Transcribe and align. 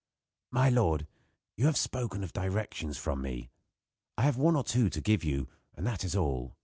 "My 0.49 0.69
lord, 0.71 1.05
you 1.55 1.67
have 1.67 1.77
spoken 1.77 2.23
of 2.23 2.33
directions 2.33 2.97
from 2.97 3.21
me. 3.21 3.51
I 4.17 4.23
have 4.23 4.35
one 4.35 4.55
or 4.55 4.63
two 4.63 4.89
to 4.89 4.99
give 4.99 5.23
you, 5.23 5.47
and 5.75 5.85
that 5.85 6.03
is 6.03 6.15
all. 6.15 6.55